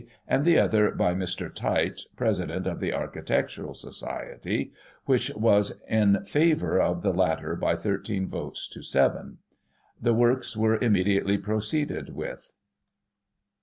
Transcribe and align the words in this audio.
and 0.27 0.45
the 0.45 0.57
other 0.57 0.89
by 0.89 1.13
Mr. 1.13 1.53
Tite, 1.53 2.01
President 2.15 2.65
of 2.65 2.79
the 2.79 2.91
Architectural 2.91 3.75
Society, 3.75 4.73
which 5.05 5.29
was 5.35 5.79
in 5.87 6.23
favour 6.23 6.79
of 6.81 7.03
the 7.03 7.13
latter 7.13 7.55
by 7.55 7.75
13 7.75 8.27
votes 8.27 8.67
to 8.69 8.81
7. 8.81 9.37
The 10.01 10.15
works 10.15 10.57
were 10.57 10.79
immediately 10.83 11.37
proceeded 11.37 12.15
with. 12.15 12.53